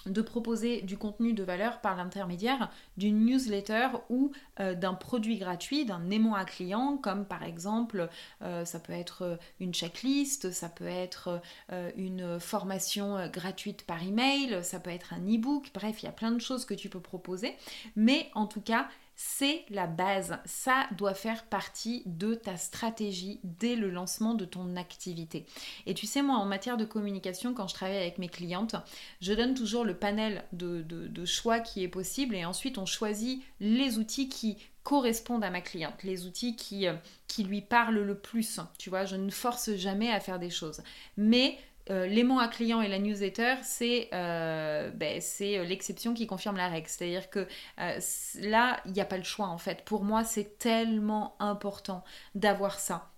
de 0.07 0.23
proposer 0.23 0.83
du 0.83 0.97
contenu 0.97 1.33
de 1.33 1.43
valeur 1.43 1.81
par 1.81 1.97
l'intermédiaire 1.97 2.71
d'une 2.97 3.25
newsletter 3.25 3.89
ou 4.09 4.33
euh, 4.61 4.75
d'un 4.75 4.95
produit 4.95 5.39
gratuit, 5.39 5.85
d'un 5.85 6.11
aimant 6.11 6.35
à 6.35 6.45
client, 6.45 6.97
comme 6.97 7.25
par 7.25 7.43
exemple, 7.43 8.09
euh, 8.43 8.65
ça 8.65 8.79
peut 8.79 8.93
être 8.93 9.39
une 9.61 9.73
checklist, 9.73 10.51
ça 10.51 10.69
peut 10.69 10.87
être 10.87 11.41
euh, 11.73 11.91
une 11.97 12.41
formation 12.41 13.29
gratuite 13.29 13.85
par 13.87 14.03
email, 14.03 14.63
ça 14.63 14.81
peut 14.81 14.91
être 14.91 15.13
un 15.13 15.21
e-book, 15.21 15.71
bref, 15.75 16.03
il 16.03 16.07
y 16.07 16.09
a 16.09 16.13
plein 16.13 16.33
de 16.33 16.41
choses 16.41 16.65
que 16.65 16.75
tu 16.75 16.89
peux 16.89 17.01
proposer, 17.01 17.55
mais 17.97 18.31
en 18.35 18.47
tout 18.47 18.61
cas, 18.61 18.89
c'est 19.14 19.64
la 19.71 19.87
base. 19.87 20.38
Ça 20.45 20.87
doit 20.97 21.14
faire 21.14 21.45
partie 21.45 22.02
de 22.07 22.35
ta 22.35 22.57
stratégie 22.57 23.40
dès 23.45 23.76
le 23.76 23.90
lancement 23.90 24.35
de 24.35 24.45
ton 24.45 24.76
activité. 24.76 25.47
Et 25.87 25.95
tu 25.95 26.07
sais, 26.07 26.23
moi, 26.23 26.37
en 26.37 26.45
matière 26.45 26.76
de 26.76 26.85
communication, 26.85 27.54
quand 27.54 27.69
je 27.69 27.75
travaille 27.75 27.99
avec 27.99 28.19
mes 28.19 28.28
clientes, 28.28 28.76
je 29.21 29.33
donne 29.33 29.54
toujours 29.54 29.85
le 29.85 29.97
panel 29.97 30.45
de, 30.52 30.83
choix 31.25 31.61
qui 31.61 31.85
est 31.85 31.88
possible 31.88 32.35
et 32.35 32.45
ensuite 32.45 32.78
on 32.78 32.87
choisit 32.87 33.42
les 33.61 33.99
outils 33.99 34.28
qui 34.28 34.59
correspondent 34.83 35.45
à 35.45 35.50
ma 35.50 35.61
cliente, 35.61 36.02
les 36.02 36.26
outils 36.26 36.57
qui, 36.57 36.88
euh, 36.88 36.95
qui 37.28 37.45
lui 37.45 37.61
parlent 37.61 38.00
le 38.00 38.19
plus. 38.19 38.59
Tu 38.78 38.90
vois, 38.90 39.04
je 39.04 39.14
ne 39.14 39.31
force 39.31 39.76
jamais 39.76 40.11
à 40.11 40.19
faire 40.19 40.40
des 40.40 40.50
choses. 40.50 40.83
Mais 41.16 41.57
euh, 41.91 42.07
l'aimant 42.07 42.39
à 42.39 42.49
client 42.49 42.81
et 42.81 42.89
la 42.89 42.99
newsletter, 42.99 43.57
c'est 43.62 44.09
euh, 44.12 44.91
ben, 44.91 45.21
euh, 45.41 45.65
l'exception 45.65 46.15
qui 46.15 46.27
confirme 46.27 46.57
la 46.57 46.69
règle. 46.69 46.89
C'est-à-dire 46.89 47.29
que 47.29 47.49
là, 47.77 48.81
il 48.87 48.93
n'y 48.93 49.01
a 49.01 49.05
pas 49.05 49.17
le 49.17 49.25
choix 49.25 49.49
en 49.49 49.59
fait. 49.59 49.85
Pour 49.85 50.05
moi, 50.05 50.25
c'est 50.25 50.59
tellement 50.59 51.37
important 51.41 52.05
d'avoir 52.35 52.79
ça. 52.79 53.11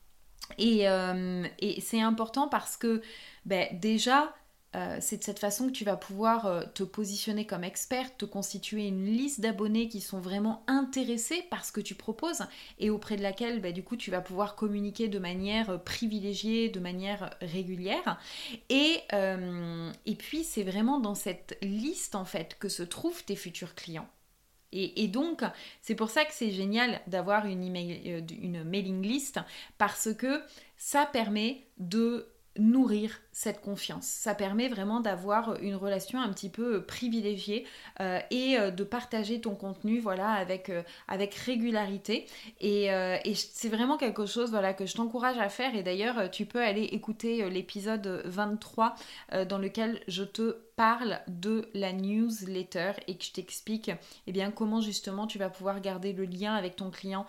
Et, 0.59 0.85
et 1.59 1.81
c'est 1.81 2.03
important 2.03 2.49
parce 2.49 2.77
que 2.77 3.01
ben, 3.47 3.67
déjà, 3.73 4.35
euh, 4.75 4.99
c'est 5.01 5.19
de 5.19 5.23
cette 5.23 5.39
façon 5.39 5.67
que 5.67 5.73
tu 5.73 5.85
vas 5.85 5.97
pouvoir 5.97 6.47
euh, 6.47 6.63
te 6.75 6.83
positionner 6.83 7.47
comme 7.47 7.65
expert, 7.65 8.17
te 8.17 8.25
constituer 8.25 8.89
une 8.89 9.05
liste 9.05 9.41
d'abonnés 9.41 9.89
qui 9.89 10.01
sont 10.01 10.21
vraiment 10.21 10.65
intéressés 10.67 11.43
par 11.51 11.65
ce 11.65 11.73
que 11.73 11.81
tu 11.81 11.95
proposes 11.95 12.43
et 12.79 12.91
auprès 12.91 13.17
de 13.17 13.23
laquelle 13.23 13.61
bah, 13.61 13.73
du 13.73 13.83
coup 13.83 13.97
tu 13.97 14.11
vas 14.11 14.21
pouvoir 14.21 14.57
communiquer 14.57 15.09
de 15.09 15.19
manière 15.19 15.71
euh, 15.71 15.79
privilégiée, 15.79 16.69
de 16.69 16.81
manière 16.81 17.37
régulière. 17.41 18.19
Et, 18.69 19.01
et 20.07 20.15
puis 20.17 20.45
c'est 20.45 20.63
vraiment 20.63 20.99
dans 20.99 21.15
cette 21.15 21.57
liste 21.63 22.15
en 22.15 22.25
fait 22.25 22.57
que 22.59 22.69
se 22.69 22.83
trouvent 22.83 23.25
tes 23.25 23.37
futurs 23.37 23.75
clients. 23.75 24.09
Et, 24.77 25.07
donc, 25.07 25.45
c'est 25.83 25.95
pour 25.95 26.11
ça 26.11 26.25
que 26.25 26.33
c'est 26.35 26.51
génial 26.51 27.01
d'avoir 27.07 27.47
une, 27.47 27.63
une 27.63 28.65
mailing 28.65 29.03
list 29.03 29.39
parce 29.79 30.13
que 30.13 30.43
ça 30.77 31.07
permet 31.07 31.65
de 31.79 32.27
nourrir 32.59 33.21
cette 33.35 33.61
confiance. 33.61 34.07
Ça 34.07 34.33
permet 34.35 34.69
vraiment 34.69 35.01
d'avoir 35.01 35.61
une 35.61 35.75
relation 35.75 36.21
un 36.21 36.33
petit 36.33 36.49
peu 36.49 36.83
privilégiée 36.83 37.67
euh, 38.01 38.21
et 38.31 38.57
euh, 38.57 38.71
de 38.71 38.85
partager 38.85 39.41
ton 39.41 39.57
contenu 39.57 39.99
voilà 39.99 40.31
avec, 40.31 40.71
euh, 40.71 40.83
avec 41.09 41.35
régularité. 41.35 42.27
Et, 42.61 42.89
c'est 43.35 43.69
vraiment 43.69 43.97
quelque 43.97 44.25
chose 44.27 44.51
voilà 44.51 44.73
que 44.73 44.87
je 44.87 44.95
t'encourage 44.95 45.39
à 45.39 45.49
faire. 45.49 45.75
Et 45.75 45.83
d'ailleurs 45.83 46.31
tu 46.31 46.47
peux 46.47 46.63
aller 46.63 46.85
écouter 46.85 47.51
l'épisode 47.51 48.23
23 48.27 48.95
dans 49.49 49.59
lequel 49.59 50.01
je 50.07 50.23
te 50.23 50.59
parle 50.77 51.21
de 51.29 51.69
la 51.75 51.93
newsletter 51.93 52.93
et 53.09 53.17
que 53.17 53.25
je 53.25 53.33
t'explique 53.33 53.91
eh 54.27 54.33
bien 54.33 54.51
comment 54.51 54.81
justement 54.81 55.27
tu 55.27 55.39
vas 55.39 55.49
pouvoir 55.49 55.81
garder 55.81 56.13
le 56.13 56.25
lien 56.25 56.55
avec 56.55 56.77
ton 56.77 56.91
client 56.91 57.27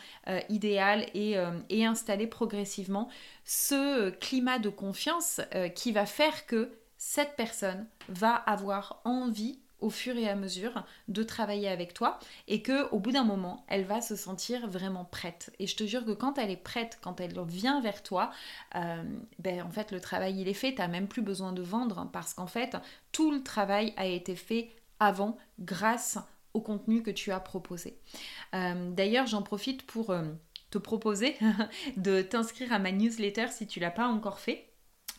idéal 0.50 1.06
et, 1.16 1.38
et 1.70 1.86
installer 1.86 2.28
progressivement. 2.28 3.10
Ce 3.44 4.10
climat 4.12 4.60
de 4.60 4.70
confiance 4.70 5.42
qui 5.74 5.92
va 5.96 6.06
faire 6.06 6.46
que 6.46 6.78
cette 6.98 7.38
personne 7.38 7.88
va 8.10 8.36
avoir 8.36 9.02
envie 9.06 9.60
au 9.80 9.90
fur 9.90 10.18
et 10.18 10.28
à 10.28 10.36
mesure 10.36 10.84
de 11.08 11.24
travailler 11.24 11.70
avec 11.70 11.94
toi 11.94 12.20
et 12.48 12.62
que 12.62 12.90
au 12.92 13.00
bout 13.00 13.12
d'un 13.12 13.24
moment 13.24 13.66
elle 13.70 13.86
va 13.86 14.02
se 14.02 14.18
sentir 14.18 14.68
vraiment 14.68 15.06
prête. 15.06 15.54
Et 15.60 15.68
je 15.68 15.76
te 15.78 15.86
jure 15.86 16.06
que 16.06 16.12
quand 16.12 16.38
elle 16.38 16.52
est 16.52 16.58
prête 16.58 17.00
quand 17.02 17.22
elle 17.22 17.40
vient 17.46 17.80
vers 17.80 18.04
toi 18.04 18.32
euh, 18.76 19.04
ben 19.40 19.62
en 19.62 19.72
fait 19.72 19.92
le 19.92 20.02
travail 20.02 20.42
il 20.42 20.48
est 20.50 20.54
fait. 20.54 20.76
T'as 20.76 20.88
même 20.90 21.08
plus 21.08 21.22
besoin 21.22 21.54
de 21.54 21.62
vendre 21.62 22.10
parce 22.12 22.34
qu'en 22.34 22.48
fait 22.48 22.76
tout 23.14 23.32
le 23.32 23.42
travail 23.42 23.94
a 23.96 24.06
été 24.06 24.36
fait 24.36 24.72
avant 25.00 25.38
grâce 25.60 26.18
au 26.54 26.62
contenu 26.62 27.04
que 27.04 27.12
tu 27.12 27.32
as 27.32 27.40
proposé. 27.40 27.98
Euh, 28.54 28.92
d'ailleurs 28.92 29.28
j'en 29.28 29.44
profite 29.44 29.86
pour 29.86 30.10
euh, 30.10 30.24
te 30.72 30.78
proposer 30.78 31.38
de 31.98 32.22
t'inscrire 32.22 32.74
à 32.74 32.80
ma 32.80 32.92
newsletter 32.92 33.48
si 33.50 33.68
tu 33.68 33.80
l'as 33.80 33.92
pas 33.92 34.08
encore 34.08 34.40
fait 34.40 34.75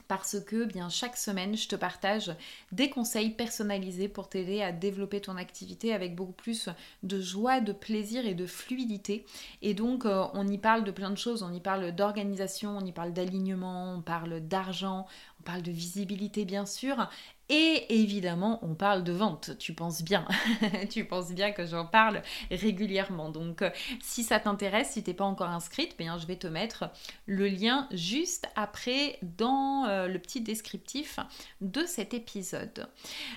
parce 0.08 0.40
que 0.40 0.64
bien 0.64 0.88
chaque 0.88 1.16
semaine 1.16 1.56
je 1.56 1.68
te 1.68 1.76
partage 1.76 2.34
des 2.72 2.90
conseils 2.90 3.30
personnalisés 3.30 4.08
pour 4.08 4.28
t'aider 4.28 4.62
à 4.62 4.72
développer 4.72 5.20
ton 5.20 5.36
activité 5.36 5.92
avec 5.92 6.14
beaucoup 6.14 6.32
plus 6.32 6.68
de 7.02 7.20
joie, 7.20 7.60
de 7.60 7.72
plaisir 7.72 8.26
et 8.26 8.34
de 8.34 8.46
fluidité. 8.46 9.24
Et 9.62 9.74
donc 9.74 10.06
euh, 10.06 10.24
on 10.34 10.46
y 10.46 10.58
parle 10.58 10.84
de 10.84 10.90
plein 10.90 11.10
de 11.10 11.18
choses, 11.18 11.42
on 11.42 11.52
y 11.52 11.60
parle 11.60 11.92
d'organisation, 11.92 12.78
on 12.78 12.84
y 12.84 12.92
parle 12.92 13.12
d'alignement, 13.12 13.94
on 13.94 14.02
parle 14.02 14.40
d'argent, 14.40 15.06
on 15.40 15.42
parle 15.42 15.62
de 15.62 15.72
visibilité 15.72 16.44
bien 16.44 16.66
sûr, 16.66 17.08
et 17.48 18.00
évidemment, 18.00 18.58
on 18.62 18.74
parle 18.74 19.04
de 19.04 19.12
vente, 19.12 19.56
tu 19.58 19.72
penses 19.72 20.02
bien. 20.02 20.26
tu 20.90 21.04
penses 21.04 21.30
bien 21.30 21.52
que 21.52 21.64
j'en 21.64 21.86
parle 21.86 22.22
régulièrement. 22.50 23.30
Donc, 23.30 23.62
euh, 23.62 23.70
si 24.02 24.24
ça 24.24 24.40
t'intéresse, 24.40 24.90
si 24.90 25.04
t'es 25.04 25.14
pas 25.14 25.24
encore 25.24 25.50
inscrite, 25.50 25.96
bien, 25.96 26.18
je 26.18 26.26
vais 26.26 26.36
te 26.36 26.48
mettre 26.48 26.90
le 27.26 27.46
lien 27.46 27.88
juste 27.92 28.48
après 28.56 29.18
dans 29.22 29.84
euh, 29.84 30.08
le 30.08 30.18
petit 30.18 30.40
descriptif 30.40 31.20
de 31.60 31.84
cet 31.86 32.14
épisode. 32.14 32.88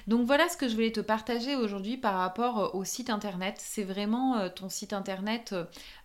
Donc, 0.07 0.25
voilà 0.25 0.49
ce 0.49 0.57
que 0.57 0.67
je 0.67 0.73
voulais 0.73 0.91
te 0.91 1.01
partager 1.01 1.55
aujourd'hui 1.55 1.95
par 1.95 2.15
rapport 2.15 2.73
au 2.73 2.83
site 2.83 3.11
internet. 3.11 3.55
C'est 3.59 3.83
vraiment 3.83 4.37
euh, 4.37 4.49
ton 4.49 4.69
site 4.69 4.93
internet 4.93 5.53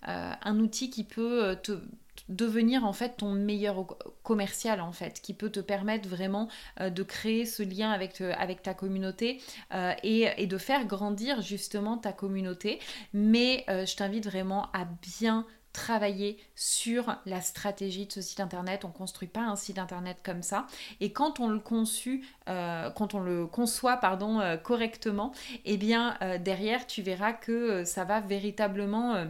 un 0.06 0.58
outil 0.58 0.90
qui 0.90 1.02
peut 1.02 1.56
te 1.62 1.80
devenir 2.28 2.85
en 2.85 2.92
fait 2.92 3.16
ton 3.18 3.33
meilleur 3.33 3.87
commercial 4.23 4.80
en 4.80 4.92
fait, 4.92 5.21
qui 5.21 5.35
peut 5.35 5.50
te 5.50 5.61
permettre 5.61 6.09
vraiment 6.09 6.49
euh, 6.80 6.90
de 6.90 7.02
créer 7.02 7.47
ce 7.47 7.62
lien 7.62 7.90
avec, 7.90 8.21
euh, 8.21 8.33
avec 8.38 8.62
ta 8.62 8.75
communauté 8.75 9.40
euh, 9.75 9.92
et, 10.02 10.47
de 10.47 10.59
faire 10.59 10.87
grandir 10.87 11.42
justement 11.42 11.97
ta 11.97 12.12
communauté. 12.12 12.78
Mais 13.12 13.64
je 13.68 13.97
t'invite 13.97 14.25
vraiment 14.25 14.71
à 14.73 14.85
bien 14.85 15.47
travailler 15.73 16.38
sur 16.54 17.16
la 17.25 17.40
stratégie 17.40 18.06
de 18.06 18.12
ce 18.12 18.21
site 18.21 18.40
internet. 18.40 18.85
On 18.85 18.90
construit 18.90 19.26
pas 19.26 19.40
un 19.40 19.56
site 19.56 19.78
internet 19.78 20.18
comme 20.23 20.42
ça. 20.42 20.66
Et 21.00 21.12
quand 21.12 21.40
on 21.40 21.49
le 21.49 21.59
quand 21.59 23.14
on 23.14 23.21
le 23.21 23.47
conçoit 23.47 23.97
pardon 23.97 24.59
correctement, 24.62 25.33
eh 25.64 25.76
bien 25.76 26.16
derrière 26.40 26.87
tu 26.87 27.02
verras 27.02 27.33
que 27.33 27.85
ça 27.85 28.04
va 28.04 28.21
véritablement 28.21 29.26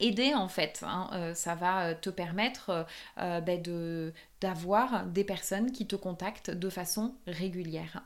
aider 0.00 0.34
en 0.34 0.48
fait. 0.48 0.82
Hein, 0.86 1.08
euh, 1.12 1.34
ça 1.34 1.54
va 1.54 1.94
te 1.94 2.10
permettre 2.10 2.86
euh, 3.18 3.40
ben, 3.40 3.60
de, 3.60 4.12
d'avoir 4.40 5.06
des 5.06 5.24
personnes 5.24 5.72
qui 5.72 5.86
te 5.86 5.96
contactent 5.96 6.50
de 6.50 6.68
façon 6.68 7.14
régulière. 7.26 8.02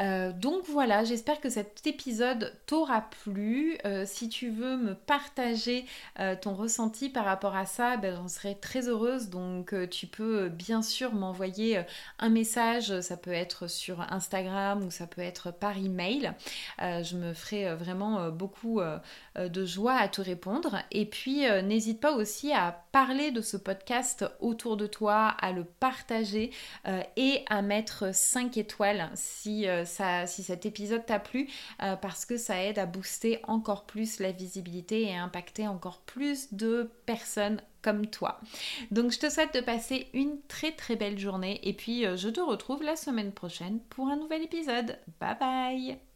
Euh, 0.00 0.32
donc 0.32 0.64
voilà, 0.68 1.04
j'espère 1.04 1.40
que 1.40 1.50
cet 1.50 1.86
épisode 1.86 2.52
t'aura 2.66 3.02
plu. 3.22 3.76
Euh, 3.84 4.04
si 4.06 4.28
tu 4.28 4.50
veux 4.50 4.76
me 4.76 4.94
partager 4.94 5.84
euh, 6.20 6.36
ton 6.40 6.54
ressenti 6.54 7.08
par 7.08 7.24
rapport 7.24 7.56
à 7.56 7.66
ça, 7.66 7.96
ben, 7.96 8.14
j'en 8.14 8.28
serais 8.28 8.54
très 8.54 8.88
heureuse. 8.88 9.30
Donc 9.30 9.74
tu 9.90 10.06
peux 10.06 10.48
bien 10.48 10.82
sûr 10.82 11.12
m'envoyer 11.12 11.82
un 12.18 12.28
message, 12.28 13.00
ça 13.00 13.16
peut 13.16 13.32
être 13.32 13.68
sur 13.68 14.00
Instagram 14.12 14.84
ou 14.84 14.90
ça 14.90 15.06
peut 15.06 15.22
être 15.22 15.50
par 15.52 15.76
email. 15.76 16.32
je 16.78 17.16
me 17.16 17.34
ferai 17.34 17.74
vraiment 17.74 18.30
beaucoup 18.30 18.80
de 19.36 19.64
joie 19.64 19.94
à 19.94 20.08
te 20.08 20.20
répondre. 20.20 20.78
Et 20.90 21.06
puis 21.06 21.40
n'hésite 21.62 22.00
pas 22.00 22.12
aussi 22.12 22.52
à 22.52 22.84
parler 22.92 23.30
de 23.30 23.40
ce 23.40 23.56
podcast 23.56 24.24
autour 24.40 24.76
de 24.76 24.86
toi, 24.86 25.34
à 25.40 25.52
partager 25.64 26.50
euh, 26.86 27.02
et 27.16 27.44
à 27.48 27.62
mettre 27.62 28.14
5 28.14 28.56
étoiles 28.56 29.10
si, 29.14 29.68
euh, 29.68 29.84
ça, 29.84 30.26
si 30.26 30.42
cet 30.42 30.66
épisode 30.66 31.04
t'a 31.06 31.18
plu 31.18 31.48
euh, 31.82 31.96
parce 31.96 32.24
que 32.26 32.36
ça 32.36 32.62
aide 32.62 32.78
à 32.78 32.86
booster 32.86 33.40
encore 33.44 33.84
plus 33.84 34.20
la 34.20 34.32
visibilité 34.32 35.02
et 35.02 35.16
à 35.16 35.22
impacter 35.22 35.66
encore 35.66 36.00
plus 36.00 36.52
de 36.52 36.90
personnes 37.06 37.60
comme 37.82 38.06
toi. 38.06 38.40
Donc 38.90 39.12
je 39.12 39.18
te 39.18 39.28
souhaite 39.28 39.54
de 39.54 39.60
passer 39.60 40.08
une 40.14 40.40
très 40.48 40.72
très 40.72 40.96
belle 40.96 41.18
journée 41.18 41.60
et 41.64 41.74
puis 41.74 42.04
je 42.16 42.28
te 42.30 42.40
retrouve 42.40 42.82
la 42.82 42.96
semaine 42.96 43.32
prochaine 43.32 43.80
pour 43.90 44.08
un 44.08 44.16
nouvel 44.16 44.42
épisode. 44.42 44.98
Bye 45.20 45.36
bye 45.38 46.13